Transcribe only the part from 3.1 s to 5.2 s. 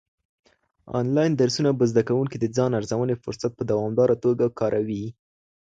فرصت په دوامداره توګه کاروي.